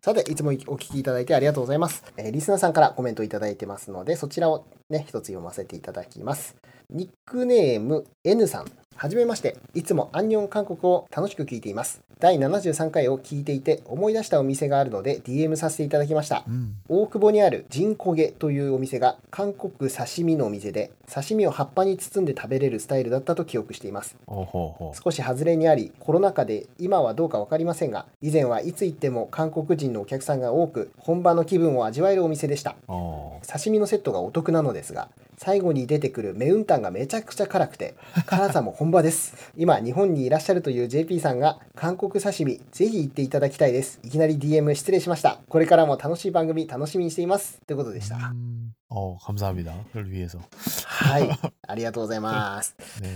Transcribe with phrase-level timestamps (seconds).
[0.00, 2.04] さて、いつもお聞きいただいてありがとうございます。
[2.16, 6.54] えー、リスナーさんからコメントいただいてますので、そちらをね、一つ読ませていただきます。
[6.90, 8.66] ニックネーム N さん。
[9.00, 9.56] はじめまして。
[9.74, 12.02] いつもアンニョン韓国を楽しく聞いています。
[12.18, 16.42] 第73回を聞いていて思い出したお店があるので DM させていただきました。
[16.48, 24.16] うん、大久保にあるジンコゲというお店が韓国刺身のお店で、刺身を葉っぱに包んで食べれるスタイルだったと記憶しています。
[24.26, 32.74] ほうほう少し外れにあり、コロナ禍で今はどうか分かりませんが、以前はいつ行っても韓国人のお客さんが多く、本場の気分を味わえるお店でした。
[32.88, 48.73] 刺身のセットがお得なのですが、最後に出てくるメウンタンがめちゃくちゃ辛くて辛さも本場です 今日本にいらっしゃるという JP さんが韓国刺身ぜひ行っていただきたいですいきなり DM 失礼しましたこれからも楽しい番組楽しみにしていますということでした、 음.
[48.89, 49.73] 어, 감사합니다.
[49.91, 50.39] 그걸 위해서.
[50.85, 51.29] はい
[51.67, 53.09] ありがとうございます 네.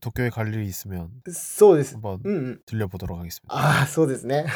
[0.00, 3.46] 도쿄에 갈 일이 있으면 そうです 한번 うんうん 들려보도록 하겠습니다.
[3.48, 4.46] ああそうですね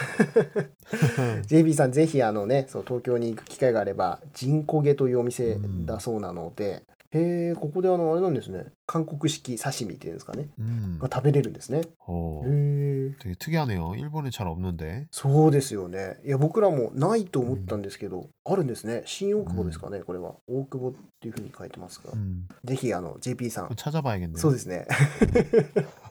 [1.47, 10.99] JB さんぜひあのねそう東京に行く機会があればジンコゲというお店だそうなので、 へえここであのあれなんですね韓国式刺身っていうんですかね 음.
[10.99, 12.43] が食べれるんですねへ 어.
[12.45, 13.95] え 되게 특이하네요.
[13.97, 15.07] 일본에 잘 없는데.
[15.11, 22.47] そうですよねいや僕らもないと思ったんですけど、あるんですね新大久保ですかね、これは大久保っていうふうに書いてますが、 음.
[22.65, 24.37] ぜひあの JP さん 찾아봐야겠네요.
[24.37, 24.87] そうですね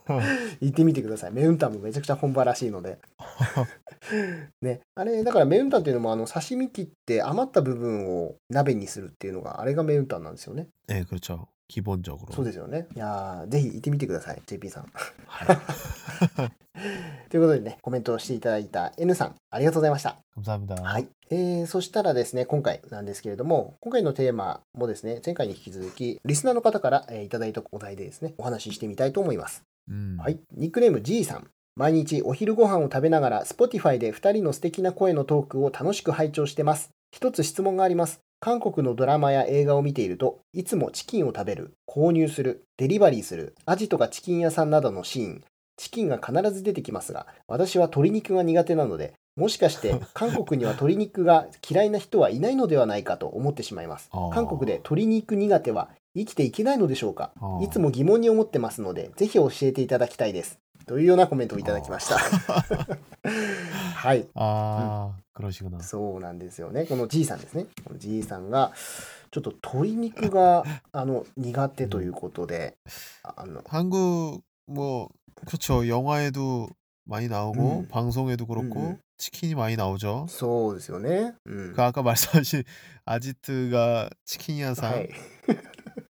[0.61, 2.97] 行ってみてくださいメウンタンもめちゃくちゃ本場らしいので
[4.61, 11.47] ねあれだからメウンタンっていうのもあの刺身切って余った部分を鍋にするっていうのがあれがメウンタンなんですよね 네, 그렇죠.
[11.67, 12.33] 기본적으로.
[12.33, 16.51] そうですよねいやーぜひ行ってみてください JP さん 네.
[17.29, 20.81] ということでねコメントをしていただいた N さんありがとうございました 감사합니다.
[20.81, 30.17] はい、えー、そしたらですね今回なんですけれども今回のテーマもですね前回に引き続きリスナーの方から、えーいただいたお題でですねお話ししてみたいと思います 음.
[30.17, 31.47] はい、ニックネーム G さん。
[31.74, 36.90] 毎日お昼ご飯を食べながら Spotify で2人の素敵な声のトークを楽しく拝聴してます。
[37.10, 38.20] 一つ質問があります。
[38.40, 45.44] 韓国のドラマや映画を見ているといつもチキンを食べる、購入する、デリバリーする、アジとかチキン屋さんなどのシーン、
[45.76, 57.32] チキンが必ず出てきますが、私は鶏肉が苦手なので、もしかして 韓国には鶏肉が嫌いな人はいないのではないかと思ってしまいます韓国で鶏肉苦手は生きていけないのでしょうか？
[57.62, 60.58] いつも疑問に思ってますので、ぜひ教えていただきたいです。
[60.85, 62.17] というようなコメントをいただきました。
[62.17, 64.25] はい。
[64.35, 65.81] 아, 그러시구나.
[65.81, 66.85] そうなんですよね。
[66.85, 67.65] この G さんですね。
[67.83, 68.71] この G さんが、
[69.31, 70.63] ちょっと鶏肉が
[70.93, 72.77] あの苦手ということで、
[73.23, 75.09] あの、 한국 뭐
[75.45, 75.87] 그렇죠.
[75.87, 76.69] 영화에도
[77.05, 77.87] 많이 나오고 음.
[77.89, 78.97] 방송에도 그렇고 음.
[79.17, 80.27] 치킨이 많이 나오죠.
[80.29, 81.33] そうですよね。
[81.45, 81.73] うん。
[81.73, 82.63] 그 아까 말씀하신
[83.05, 85.09] 아지트가 치킨이야상 はい。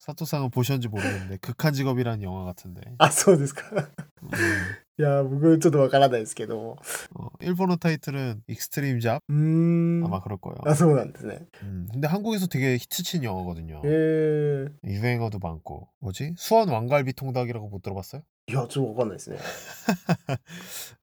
[0.06, 3.63] 사토상은 보셨는지 모르겠는데 극한 직업이라는 영화 같은데 あ、そうですか。
[4.96, 6.78] 음, いや、僕ちょっとわからないですけども。
[7.16, 9.35] 어, 일본어 타이틀은 익스트림 잡 うー
[10.02, 10.06] ん。
[10.06, 10.57] 아마 그럴 거예요.
[10.66, 11.46] あ、そうなんですね。
[11.63, 13.81] 음, 근데 한국에서 되게 히트친 영화거든요.
[13.84, 14.68] へえ。
[14.84, 16.34] 유행어도 많고 뭐지?
[16.38, 18.22] 수원 왕갈비 통닭이라고 못 들어봤어요?
[18.47, 19.38] いや、ちょっとわかんないですね。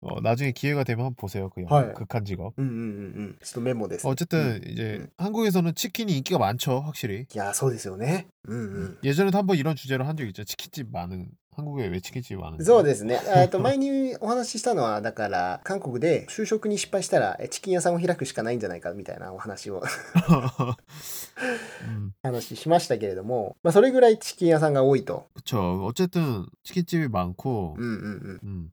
[0.01, 1.93] 어, 나중에 기회가 되면 한번 보세요 그 영화 네.
[1.95, 2.53] 극한 직업.
[2.57, 2.83] うんうんうんう
[3.31, 3.39] ん。
[3.43, 4.07] ちょっとメモです。
[4.07, 5.09] 어쨌든 うん 이제 음.
[5.17, 7.27] 한국에서는 치킨이 인기가 많죠 확실히.
[7.35, 8.27] いや、そうですよね。
[8.47, 8.99] うんうん。
[9.03, 10.45] 예전에도 한번 이런 주제로 한 적 있죠.
[10.45, 12.63] 치킨집 많은 한국에 왜 치킨집 많은?
[12.65, 13.21] そうですね。
[13.35, 19.83] えっと前にお話ししたのはだから韓国で就職に失敗したらえ チキン屋さんを開くしかないんじゃないかみたいなお話を
[21.89, 25.27] 음, 話しましたけれども、まあそれぐらいチキン屋さんが多いと。
[25.35, 25.85] 그쵸.
[25.85, 28.41] 어쨌든 치킨집이 많고, うんうんうん。
[28.45, 28.73] 음,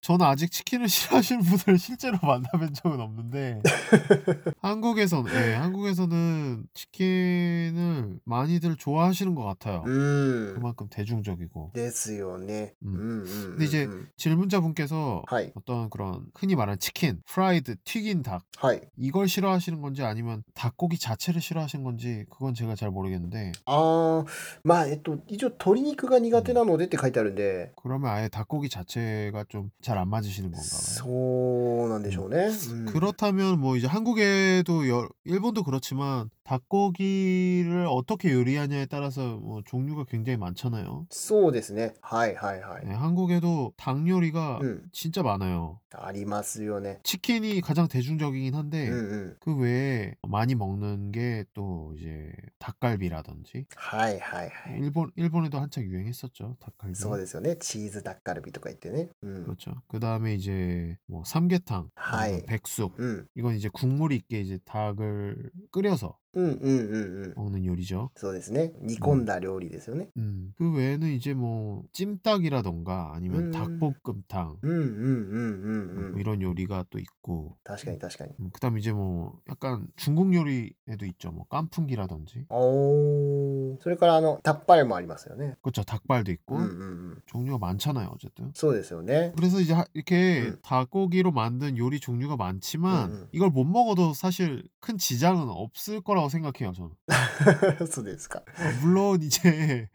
[0.00, 3.60] 저는 아직 치킨을 싫어하시는 분을 실제로 만나본 적은 없는데
[4.60, 9.82] 한국에서는 예, 한국에서는 치킨을 많이들 좋아하시는 것 같아요.
[9.86, 10.54] うん。
[10.54, 12.74] 그만큼 대중적이고 ですよね。
[12.84, 13.50] う 음 んうんうんうん。
[13.56, 15.52] 근데 이제 질문자분께서 はい。
[15.56, 18.80] 어떤 그런 흔히 말하는 치킨, 프라이드, 튀긴 닭 はい。
[18.96, 24.24] 이걸 싫어하시는 건지 아니면 닭고기 자체를 싫어하시는 건지 그건 제가 잘 모르겠는데 ああ、
[24.62, 30.80] まあえっと一応鶏肉が苦手なのでって書いてあるんで、 그러면 아예 닭고기 자체가 좀 잘 안 맞으시는 건가 봐요.
[30.80, 32.48] そうなんでしょうね。
[32.48, 41.06] うん、 그렇다면 뭐 이제 한국에도 여- 일본도 그렇지만 닭고기를 어떻게 요리하냐에 따라서 뭐 종류가 굉장히 많잖아요.
[41.10, 41.94] そうですね。
[42.00, 42.86] はいはいはい。
[42.86, 44.82] 네, 한국에도 닭 요리가 うん。
[44.92, 45.80] 진짜 많아요.
[45.92, 47.00] ありますよね。
[47.02, 49.36] 치킨이 가장 대중적이긴 한데 うんうん。
[49.40, 54.78] 그 외에 많이 먹는 게 또 이제 닭갈비라든지 はいはいはい。
[54.80, 56.94] 일본 일본에도 한창 유행했었죠 닭갈비.
[56.94, 57.56] そうですよね。
[57.56, 59.08] チーズダッカルビとか言ってね。
[59.22, 59.44] うん。
[59.44, 59.74] 그렇죠.
[59.87, 62.43] 그 다음에 이제 뭐 삼계탕, 하이.
[62.45, 62.99] 백숙.
[62.99, 63.27] うん。
[63.35, 67.34] 이건 이제 국물이 있게 이제 닭을 끓여서 うんうんうんうん。
[67.36, 68.10] 먹는 요리죠.
[68.14, 68.72] そうですね。
[68.82, 70.10] 煮込んだ料理ですよね。
[70.18, 73.52] 음, 그 외에는 이제 뭐 찜닭이라던가 아니면 음.
[73.52, 76.20] 닭볶음탕 うんうんうんうんう 뭐 ん。
[76.20, 78.32] 이런 요리가 또 있고 確かに確かに。
[78.40, 81.32] 음, 그다음 이제 뭐 약간 중국 요리에도 있죠.
[81.32, 83.82] 뭐 깐풍기라든지 おー。
[83.82, 85.56] それからあの、タッパルもありますよね。
[85.62, 85.82] 그렇죠.
[85.84, 87.22] 닭발도 있고 うんうんうん。
[87.26, 88.10] 종류가 많잖아요.
[88.14, 89.32] 어쨌든 そうですよね。
[89.36, 90.58] 그래서 이제 하- 이렇게 음.
[90.62, 93.28] 닭고기로 만든 요리 종류가 많지만 음, 음.
[93.32, 96.72] 이걸 못 먹어도 사실 큰 지장은 없을 거라고 생각해요.
[96.72, 96.90] 저는
[97.90, 98.40] そうですか。
[98.40, 98.42] 어,
[98.82, 99.88] 물론 이제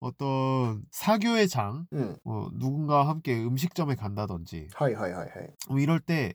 [0.00, 2.16] 어떤 사교의 장, うん。
[2.24, 5.30] 뭐 누군가와 함께 음식점에 간다든지 はいはいはいはい。
[5.68, 6.34] 뭐 이럴 때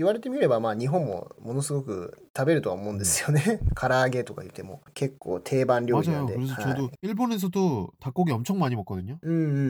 [0.00, 3.60] 言われてみれば、まあ日本もものすごく食べるとは思うんですよね。
[3.74, 6.28] 唐揚げとか言っても結構定番料理なん 맞아요.
[6.28, 6.34] で。
[6.36, 9.18] 그래서 はい 저도 일본에서도 닭고기 엄청 많이 먹거든요.
[9.22, 9.62] うんうんうんう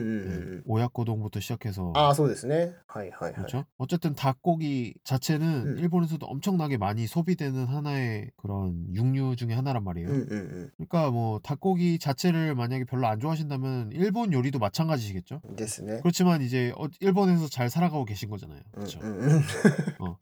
[0.57, 0.63] ん。
[0.65, 2.73] 오야코동부터 시작해서 ああ、そうですね。
[2.87, 3.33] はいはいはい。
[3.33, 3.65] 그렇죠.
[3.77, 5.77] 어쨌든 닭고기 자체는 음.
[5.79, 10.09] 일본에서도 엄청나게 많이 소비되는 하나의 그런 육류 중에 하나란 말이에요.
[10.09, 15.41] うんうん 그러니까 뭐 닭고기 자체를 만약에 별로 안 좋아하신다면 일본 요리도 마찬가지시겠죠.
[15.43, 15.55] うん。
[15.55, 15.99] ですね。
[16.01, 18.59] 그렇지만 이제 어- 일본에서 잘 살아가고 계신 거잖아요.
[18.73, 18.99] うん 그렇죠.
[19.01, 19.41] うんうん。
[19.99, 20.17] 어.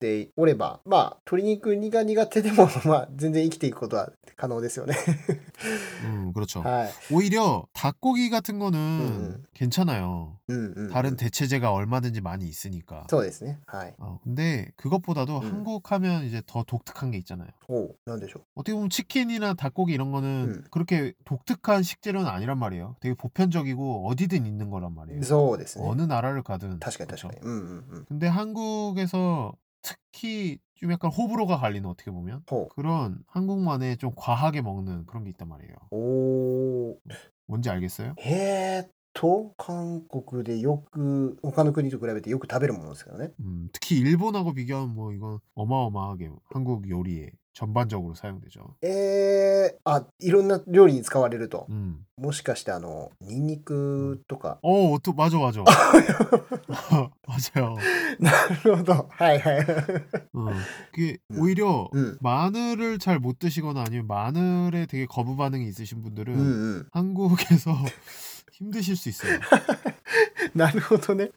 [0.00, 4.94] ておれば、まあ、鶏肉が苦手でも、まあ、全然生きていくことは可能ですよね。
[6.04, 6.60] 음, 그렇죠.
[6.60, 6.90] はい。
[7.12, 9.44] 오히려 닭고기 같은 거는 음.
[9.54, 10.38] 괜찮아요.
[10.48, 13.06] うんうん、 다른 대체제가 얼마든지 많이 있으니까.
[13.08, 13.60] そうですね。
[13.66, 13.94] はい。
[13.98, 15.44] 어, 근데 그것보다도 음.
[15.44, 17.48] 한국 하면 이제 더 독특한 게 있잖아요.
[17.68, 20.64] おう、なんでしょ 어떻게 보면 치킨이나 닭고기 이런 거는 음.
[20.70, 22.96] 그렇게 독특한 식재료는 아니란 말이에요.
[23.00, 25.20] 되게 보편적이고 어디든 있는 거란 말이에요.
[25.20, 25.24] う。
[25.24, 25.86] そうですね。
[25.88, 26.80] 어느 나라를 가든.
[26.80, 27.28] 確かに 그렇죠?
[27.28, 27.46] 確かに。
[27.46, 28.04] うんうんうん。
[28.06, 35.06] 근데 한국에서 특히 좀 약간 호불호가 갈리는 어떻게 보면 ほ 그런 한국만의 좀 과하게 먹는
[35.06, 35.74] 그런 게 있단 말이에요.
[35.90, 35.96] う。
[35.96, 36.96] おー。
[37.46, 38.14] 뭔지 알겠어요?
[38.18, 43.32] えーっと、韓国でよく、他の国と比べてよく食べるものですけどね。
[43.40, 48.74] 음, 특히 일본하고 비교하면 뭐 이건 어마어마하게 한국 요리에 전반적으로 사용되죠.
[48.82, 51.66] えー、あ、いろんな料理に使われると。
[51.70, 51.98] 음.
[52.16, 54.58] もしかして、あの、ニンニクとか。
[54.62, 55.62] 어, 또 맞아 맞아.
[57.26, 57.76] 맞아요.
[58.18, 58.30] な
[58.64, 59.08] るほど。
[59.10, 59.60] はいはい。
[60.34, 60.50] 어,
[60.92, 61.40] 그게 음.
[61.40, 62.18] 오히려 うん。
[62.20, 66.86] 마늘을 잘 못 드시거나 아니면 마늘에 되게 거부 반응이 있으신 분들은 うんうん。
[66.92, 67.72] 한국에서
[68.52, 69.38] 힘드실 수 있어요.
[70.54, 71.30] なるほどね。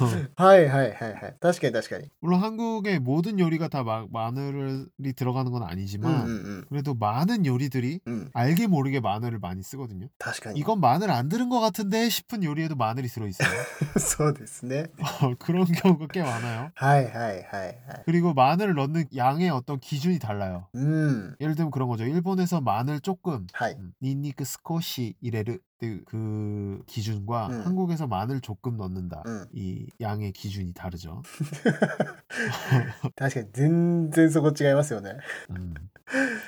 [0.00, 0.42] 어.
[0.42, 1.36] はいはいはいはい。
[1.40, 2.08] 確かに確かに。
[2.20, 6.64] 물론 한국의 모든 요리가 다 마, 마늘이 들어가는 건 うん 아니지만 うんうん。
[6.68, 8.30] 그래도 많은 요리들이 うん。
[8.34, 10.08] 알게 모르게 마늘을 많이 쓰거든요.
[10.18, 10.60] 確かに。
[10.60, 13.48] 이건 마늘 안 들은 것 같은데 싶은 요리에도 마늘이 들어있어요.
[13.98, 14.86] そうですね。
[15.22, 16.70] 어, 그런 경우가 꽤 많아요.
[16.74, 18.02] はいはいはいはい。
[18.06, 20.68] 그리고 마늘을 넣는 양의 어떤 기준이 달라요.
[20.74, 21.36] うん。
[21.40, 22.04] 예를 들면 그런 거죠.
[22.04, 23.76] 일본에서 마늘 조금, はい。
[23.78, 27.60] 음, 니니크 스코시 이레르 그- 그 기준과 음.
[27.66, 29.22] 한국에서 마늘 조금 넣는다.
[29.26, 29.46] うん。
[29.52, 31.22] 이 양의 기준이 다르죠.
[33.16, 35.16] 確かに全然そこ違いますよね。
[35.50, 35.74] 음.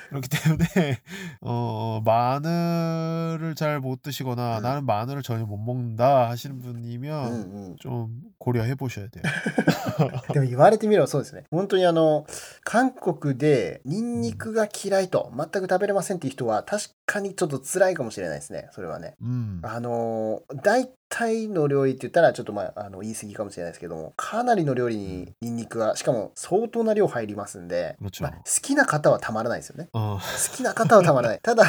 [0.09, 0.99] 그렇기 때문에
[1.41, 4.63] 어, 마늘을 잘 못 드시거나 음.
[4.63, 7.75] 나는 마늘을 전혀 못 먹는다 하시는 う 분이면 んうん。
[7.79, 9.23] 좀 고려해 보셔야 돼요.
[10.33, 11.43] でも言われてみればそうですね。
[11.51, 12.25] 本当にあの、
[12.63, 19.16] 韓国でニンニクが嫌いと全く食べれませんっていう人は確 かにちょっと辛いかもしれないですね、それはね。
[19.20, 28.04] うん、あの、大体の料理って言ったら、ちょっとまあ、あの、言い過ぎかもしれないですけども、かなりの料理にニンニクは、しかも相当な量入りますんで、ん。
[28.04, 29.88] まあ、好きな方はたまらないですよね。
[29.92, 30.20] 好
[30.54, 31.40] きな方はたまらない。
[31.42, 31.64] ただ、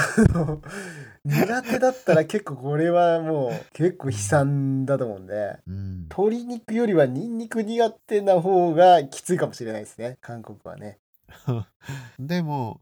[1.26, 10.98] 苦手だったら結構これはもう結構悲惨だと思うんで、うん、鶏肉よりはニンニク苦手な方がきついかもしれないですね韓国はね。
[12.20, 12.82] でも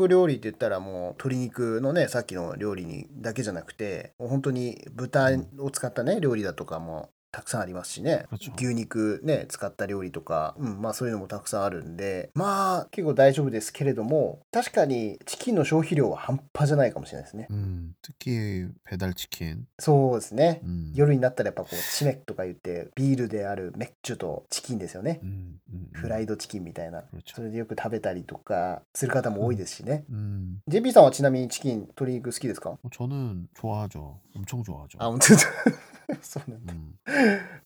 [0.07, 5.29] 料理って言ったらもう鶏肉のね、さっきの料理にだけじゃなくて、もう本当に豚
[5.59, 8.24] を使ったね、料理だとかもたくさんありますしね。
[8.30, 8.50] 그렇죠.
[8.56, 17.46] 牛肉ね、使った料理とか、うん、まあそういうのもたくさんあるんで、まあ結構大丈夫ですけれども、確かにチキンの消費量は半端じゃないかもしれないですね。
[17.50, 19.64] 음, 특히 배달 치킨.
[19.78, 20.62] そうですね。
[20.64, 25.20] 음, 夜になったらやっぱこう、チメッとか言って、ビールであるメッチュとチキンですよね。
[25.22, 27.02] 음, 음, フライドチキンみたいな。
[27.02, 27.34] 그렇죠.
[27.34, 30.06] それでよく食べたりとかする方も多いですしね。
[30.10, 34.20] 음, JP さんはちなみにチキン、鶏肉好きですか 뭐 저는 좋아하죠.
[34.34, 34.96] 엄청 좋아하죠.
[35.00, 35.40] あ、本当だ。
[36.22, 36.72] そうなんだ。
[36.72, 36.94] 음,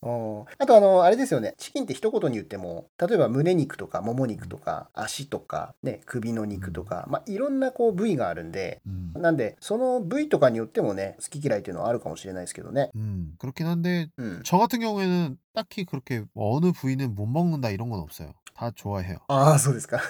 [0.02, 1.54] うんあとあの、あれですよね。
[1.58, 12.90] チキンって一言に言っても、例えば胸肉とかもも肉とか足とか、ね、首の肉とか、まあいろんなこう部位があるんで、 음, なんで、その部位とかによってもね、好き嫌いっていうのはあるかもしれないですけどね。
[12.96, 14.42] 음, 그렇긴 한데 うん。
[14.44, 18.32] 저 같은 경우에는 딱히 그렇게 뭐 어느 부위는 못 먹는다 이런 건 없어요.
[18.54, 19.18] 다 좋아해요.
[19.28, 20.00] ああ、そうですか。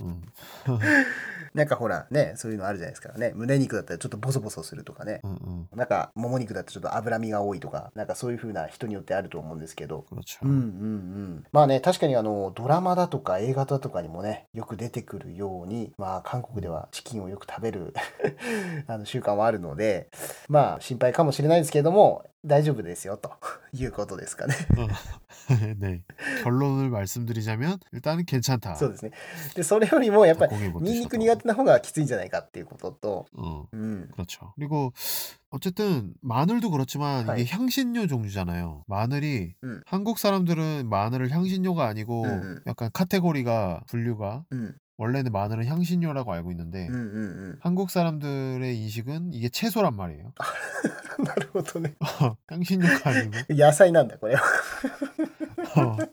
[0.00, 0.22] 음,
[1.53, 3.13] なんかほらねそういうのあるじゃないですか。
[3.17, 5.35] ね胸肉だったらちょっとボソボソするとかね、うんう
[5.75, 7.91] ん、なんかもも肉だったらちょっと脂身が多いとか。
[7.95, 17.93] なんかそういう風な人によってあると思うんですけど、うんうんうん、まあね確かにあのドラマだとか映画だとかにもねよく出てくるようにまあ韓国ではチキンをよく食べる
[18.87, 20.09] あの習慣はあるので。
[20.47, 23.30] まあ心配かもしれないですけれども大丈夫ですよ、と
[23.72, 24.54] いうことですかね。
[25.78, 26.02] 네.
[26.42, 28.76] 결론을 말씀드리자면 일단은 괜찮다.
[28.76, 29.12] そうですね。
[29.54, 31.36] で、それよりもやっぱり、 닭고기 못 ニンニク 드셔도.
[31.36, 34.08] 苦手な方がきついんじゃないかっていうことと、 어, うん。
[34.12, 34.52] 그렇죠.
[34.56, 34.92] 그리고
[35.50, 37.42] 어쨌든 마늘도 그렇지만 하이.
[37.42, 38.84] 이게 향신료 종류잖아요.
[38.88, 39.82] 마늘이 음.
[39.86, 42.60] 한국 사람들은 마늘을 향신료가 아니고 음, 음.
[42.66, 44.74] 약간 카테고리가 분류가 うん。
[44.98, 47.00] 원래는 마늘은 향신료라고 알고 있는데 うんうんう
[47.54, 47.58] ん。
[47.60, 50.32] 한국 사람들의 인식은 이게 채소란 말이에요.
[51.24, 51.94] なるほどね。
[52.48, 54.42] 향신료가 아니고 野菜なんだ、これは。
[55.76, 56.08] 어, はいはい。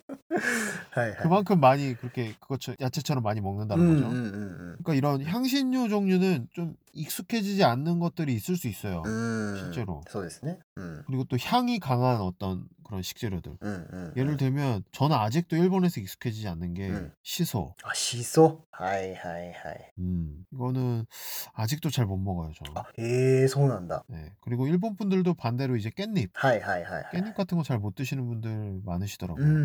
[1.22, 4.10] 그만큼 많이 그렇게 그것 야채처럼 많이 うん 먹는다는 うんうん 거죠.
[4.10, 4.78] うん。
[4.84, 9.04] 그러니까 이런 향신료 종류는 좀 익숙해지지 않는 것들이 있을 수 있어요.
[9.06, 9.56] うん。
[9.58, 10.02] 실제로.
[10.10, 10.60] そうですね。
[10.76, 11.04] うん。
[11.08, 13.58] 그리고 또 향이 강한 어떤 그런 식재료들.
[13.62, 14.14] うんうん。
[14.18, 17.12] 예를 들면 저는 아직도 일본에서 익숙해지지 않는 게 음.
[17.24, 17.74] 시소.
[17.84, 18.66] あ、しそ。
[18.72, 19.92] はいはいはい。
[20.00, 21.06] 음, 이거는
[21.54, 22.66] 아직도 잘 못 먹어요, 저.
[22.76, 24.04] あ、へえ、そうなんだ。
[24.10, 24.34] 네.
[24.42, 27.22] 그리고 일본 분들도 반대로 이제 깻잎, はいはいはいはい。
[27.22, 29.46] 깻잎 같은 거 잘 못 드시는 분들 うん 많으시더라고요.
[29.46, 29.58] うんう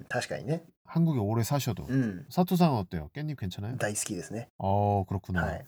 [0.00, 0.04] ん。
[0.08, 0.62] 確かにね。
[0.84, 1.84] 한국에 오래 사셔도.
[1.88, 2.24] うん。
[2.30, 3.10] 사토상은 어때요?
[3.14, 3.76] 깻잎 괜찮아요?
[3.76, 4.48] 大好きですね。
[4.58, 5.42] 어, 그렇구나.
[5.44, 5.66] はい。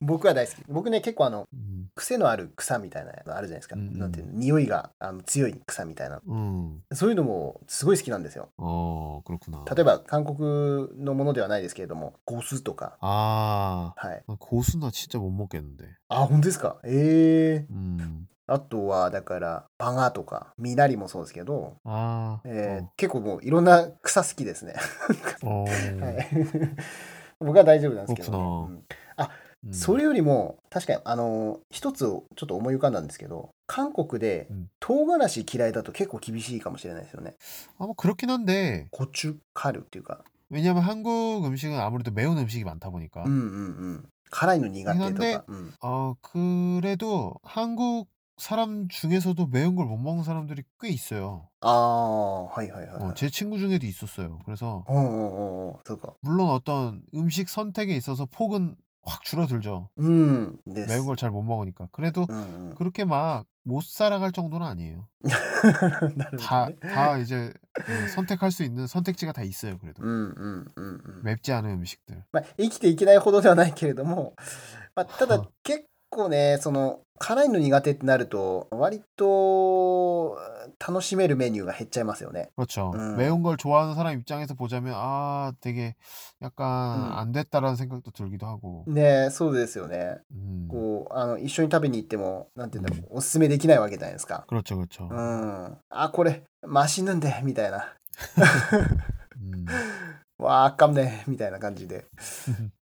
[0.00, 0.56] 僕は大好き。
[0.68, 3.76] 僕ね、結構あの、 음, 癖のある草みたいなのあるじゃないですか。
[3.76, 6.20] うんうんなんていうの匂いがあの強い草みたいな。
[6.28, 8.50] 음, そういうのもすごい好きなんですよ。
[8.58, 9.64] 어, 그렇구나.
[9.74, 12.96] 例えば韓国のものではないですけれども、ゴスとか。
[13.00, 14.22] 아, はい。
[14.38, 15.84] 고수나 진짜 못 먹겠는데.
[16.08, 24.74] あ、本当ですかええ 음, あとは、だから、バガとか、ミナリもそうですけど、 아, えー結構もういろんな草好きですね。
[25.42, 26.28] 어, はい。
[27.38, 28.84] 僕は大丈夫なんですけど、ねそううん
[29.64, 37.36] 음, それよりも確かにあの一つをちょっと思い浮かんだんですけど韓国でうん唐辛子嫌いだと結構厳しいかもしれないですよね。
[37.78, 43.44] 아, 뭐 그렇긴 한데 コチュカルっていうか 왜냐면 한국 음식은 아무래도 매운 음식이 많다 보니까 うんうんう
[43.98, 45.44] ん辛いの苦手と苦手か。
[45.46, 48.08] うん 어 그래도 한국
[48.38, 51.48] 사람 중에서도 매운 걸 못 먹는 사람들이 꽤 있어요.
[51.60, 53.02] ああはいはいはい。
[53.10, 54.38] 어, 제 친구 중에도 있었어요.
[54.44, 56.14] 그래서 うんうんうんうんそうか。
[56.22, 58.74] 물론 어떤 음식 선택에 있어서 폭은
[59.04, 59.90] 확 줄어들죠.
[59.96, 60.88] うんです。
[60.92, 61.88] 매운 걸 잘 못 먹으니까.
[61.92, 65.06] 그래도 うんうん、 그렇게 막 못 살아갈 정도는 아니에요.
[66.16, 66.76] なるほど 다 ね。
[66.82, 67.52] 다 이제
[67.88, 69.78] 음, 선택할 수 있는 선택지가 다 있어요.
[69.78, 71.22] 그래도 うんうんうんうん。
[71.22, 72.24] 맵지 않은 음식들.
[72.32, 74.34] まあ、生きていけないほどではないけれども、
[74.96, 75.84] まあ、ただ結
[76.16, 80.36] 構ねその辛いの苦手ってなると割と
[80.84, 82.50] 楽しめるメニューが減っちゃいますよね。
[82.56, 82.90] 그렇죠.
[82.94, 83.16] 음.
[83.16, 85.94] 매운 걸 좋아하는 사람 입장에서 보자면 아 되게
[86.42, 87.12] 약간 음.
[87.18, 88.84] 안 됐다라는 생각도 들기도 하고.
[88.88, 90.16] ねそうですよね。
[90.34, 94.44] 음, こうあの一緒に食べに行ってもなんていうんだろうおすすめできないわけじゃないですか。
[94.48, 95.08] 그렇죠, 그렇죠.
[95.08, 95.78] うん。
[95.90, 97.94] あこれマシぬんでみたいな。
[99.40, 99.64] 음.
[100.38, 102.06] わああかんねみたいな感じで。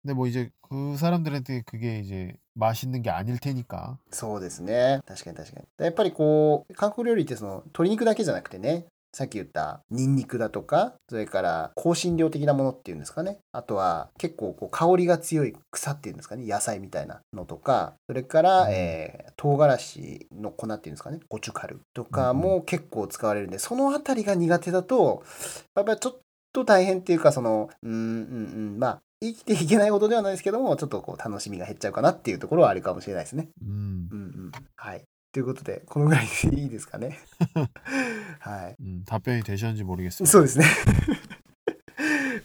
[0.02, 3.98] 근데 뭐 이제 그 사람들한테 그게 이제 맛있는 게 아닐 테니까.
[4.10, 5.00] そうですね。
[5.06, 5.66] 確かに確かに。
[5.84, 13.38] やっぱりこう韓国料理ってその鶏肉だけじゃなくてね さっき言ったニンニクだとか、それから香辛料的なものっていうんですかね。
[13.50, 16.46] あとは結構こう香りが強い草っていうんですかね。
[16.46, 21.18] 野菜みたいなのとか、それから、うんえー唐辛子の粉っていうんですかね。
[21.28, 25.24] ゴチュカルとかも結構使われるんで、そのあたりが苦手だと、
[25.74, 26.18] やっぱりちょっ
[26.54, 33.48] と大変っていうか、その、うんうんうん、まあ、生きていけないほどではないですけども、ちょっとこう楽しみが減っちゃうかなっていうところはあるかもしれないですね。
[33.62, 34.52] うんうんうん。
[34.76, 35.04] はい。
[35.32, 37.20] ということで、このぐらいでいいですかね。
[38.40, 38.76] はい。
[38.80, 40.26] 음, 답변이 되셨는지 모르겠습니다.
[40.26, 40.64] そうですね。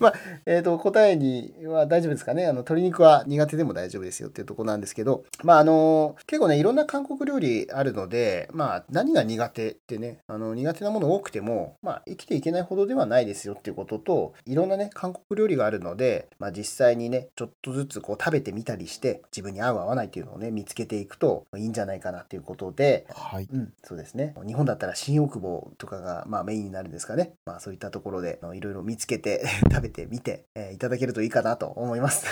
[0.00, 0.14] まあ、
[0.46, 2.44] えっ、と、答えには大丈夫ですかね。
[2.44, 23.48] あの、鶏肉は苦手でも大丈夫ですよっていうところなんですけど、まあ、あの、結構ね、いろんな韓国料理あるので、まあ、何が苦手ってね、あの、苦手なもの多くても、まあ、生きていけないほどではないですよっていうことと、いろんなね、韓国料理があるので、まあ、実際にね、ちょっとずつこう食べてみたりして、自分に合う合わないっていうのをね、見つけていくといいんじゃないかなっていうことで、はい。
[23.52, 24.34] うん、そうですね。
[24.46, 27.34] 日本だったら新大久保とかが、まあ、メインになるんですかね。
[27.44, 32.26] まあ、そういったところでいろいろ見つけて 食べてみて、えーいただけるといいかなと思います。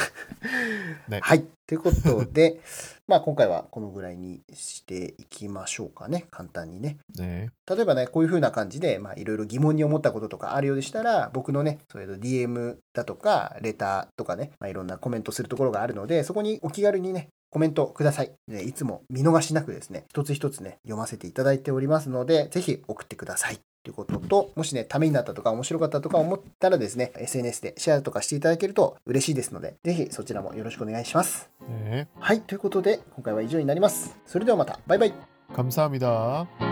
[1.08, 1.44] ねはい。
[1.66, 2.60] ということで、
[3.06, 6.26] まあ、今回はこのぐらいにしていきましょうかね。
[6.30, 6.98] 簡単にね。
[7.16, 7.48] 네.
[7.68, 18.32] 例えばね、こういう風な感じで、まあ、いろいろ疑問に思ったこととかあるようでしたら、僕のね、それと DM だとか、レターとかね、まあ、いろんなコメントするところがあるので、そこにお気軽にね、コメントください。
[18.46, 23.58] ねいつも見逃しなくですね、一つ一つね、読ませていただいておりますので、ぜひ送ってください。
[23.87, 31.49] ということと、もしね、ためになったとか面白かったとか思ったらですね、SNS でシェアとかしていただけると嬉しいですので、ぜひそちらもよろしくお願いします。
[31.69, 32.07] 네.
[32.17, 34.17] はい、ということで、今回は以上になります。
[34.25, 35.13] それではまた、バイバイ。
[35.53, 36.66] 감사합니다.